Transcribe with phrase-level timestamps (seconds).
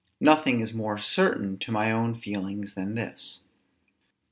[0.19, 3.41] Nothing is more certain to my own feelings than this.